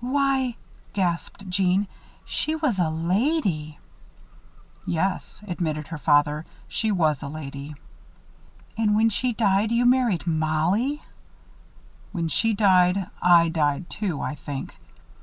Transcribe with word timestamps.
"Why!" 0.00 0.56
gasped 0.94 1.46
Jeanne. 1.50 1.88
"She 2.24 2.54
was 2.54 2.78
a 2.78 2.88
lady!" 2.88 3.78
"Yes," 4.86 5.42
admitted 5.46 5.88
her 5.88 5.98
father. 5.98 6.46
"She 6.68 6.90
was 6.90 7.22
a 7.22 7.28
lady." 7.28 7.74
"And 8.78 8.96
when 8.96 9.10
she 9.10 9.34
died, 9.34 9.70
you 9.72 9.84
married 9.84 10.26
Mollie!" 10.26 11.02
"When 12.12 12.28
she 12.28 12.54
died, 12.54 13.10
I 13.20 13.50
died 13.50 13.90
too, 13.90 14.22
I 14.22 14.36
think. 14.36 14.74